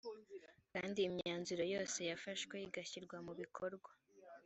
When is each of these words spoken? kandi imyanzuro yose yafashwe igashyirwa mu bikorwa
kandi 0.71 0.99
imyanzuro 1.09 1.63
yose 1.73 1.99
yafashwe 2.09 2.55
igashyirwa 2.67 3.17
mu 3.25 3.33
bikorwa 3.39 3.91